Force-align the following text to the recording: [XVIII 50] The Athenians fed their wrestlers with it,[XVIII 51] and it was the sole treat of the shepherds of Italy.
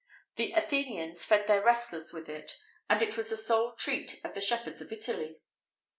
[XVIII 0.35 0.53
50] 0.53 0.53
The 0.55 0.65
Athenians 0.65 1.25
fed 1.27 1.45
their 1.45 1.61
wrestlers 1.63 2.11
with 2.11 2.27
it,[XVIII 2.27 2.49
51] 2.49 2.57
and 2.89 3.01
it 3.03 3.17
was 3.17 3.29
the 3.29 3.37
sole 3.37 3.73
treat 3.75 4.19
of 4.23 4.33
the 4.33 4.41
shepherds 4.41 4.81
of 4.81 4.91
Italy. 4.91 5.37